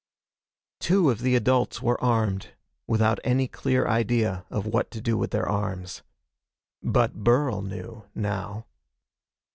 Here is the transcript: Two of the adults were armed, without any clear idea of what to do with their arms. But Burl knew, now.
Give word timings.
Two 0.79 1.11
of 1.11 1.19
the 1.21 1.35
adults 1.35 1.79
were 1.79 2.03
armed, 2.03 2.55
without 2.87 3.19
any 3.23 3.47
clear 3.47 3.87
idea 3.87 4.47
of 4.49 4.65
what 4.65 4.89
to 4.89 4.99
do 4.99 5.15
with 5.15 5.29
their 5.29 5.47
arms. 5.47 6.01
But 6.81 7.23
Burl 7.23 7.61
knew, 7.61 8.05
now. 8.15 8.65